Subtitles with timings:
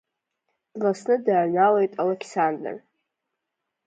[0.79, 2.75] Дласны дааҩналоит Алы ьсандр.